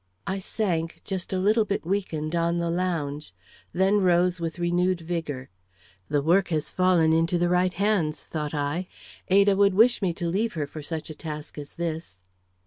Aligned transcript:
I 0.25 0.39
sank, 0.39 0.99
just 1.03 1.31
a 1.31 1.37
little 1.37 1.63
bit 1.63 1.85
weakened, 1.85 2.35
on 2.35 2.57
the 2.57 2.71
lounge, 2.71 3.35
then 3.71 3.99
rose 3.99 4.39
with 4.39 4.57
renewed 4.57 4.99
vigor. 5.01 5.51
"The 6.09 6.23
work 6.23 6.47
has 6.47 6.71
fallen 6.71 7.13
into 7.13 7.37
the 7.37 7.49
right 7.49 7.75
hands," 7.75 8.23
thought 8.23 8.55
I. 8.55 8.87
"Ada 9.27 9.55
would 9.55 9.75
wish 9.75 10.01
me 10.01 10.11
to 10.13 10.27
leave 10.27 10.53
her 10.53 10.65
for 10.65 10.81
such 10.81 11.11
a 11.11 11.13
task 11.13 11.55
as 11.59 11.75
this." 11.75 12.23